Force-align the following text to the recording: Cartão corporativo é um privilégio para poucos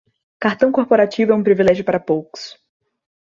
Cartão 0.39 0.71
corporativo 0.71 1.31
é 1.31 1.35
um 1.35 1.43
privilégio 1.43 1.85
para 1.85 1.99
poucos 1.99 2.57